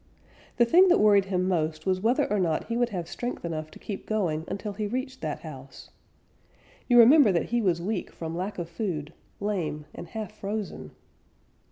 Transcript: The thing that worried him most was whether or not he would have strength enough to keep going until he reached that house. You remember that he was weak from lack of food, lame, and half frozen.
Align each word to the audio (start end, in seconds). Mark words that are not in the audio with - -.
The 0.57 0.65
thing 0.65 0.87
that 0.87 0.97
worried 0.99 1.25
him 1.25 1.47
most 1.47 1.85
was 1.85 2.01
whether 2.01 2.25
or 2.33 2.39
not 2.39 2.63
he 2.69 2.75
would 2.75 2.89
have 2.89 3.07
strength 3.07 3.45
enough 3.45 3.69
to 3.69 3.77
keep 3.77 4.07
going 4.07 4.45
until 4.47 4.73
he 4.73 4.87
reached 4.87 5.21
that 5.21 5.41
house. 5.41 5.91
You 6.87 6.97
remember 6.97 7.31
that 7.31 7.49
he 7.49 7.61
was 7.61 7.83
weak 7.83 8.11
from 8.11 8.35
lack 8.35 8.57
of 8.57 8.67
food, 8.67 9.13
lame, 9.39 9.85
and 9.93 10.07
half 10.07 10.31
frozen. 10.31 10.93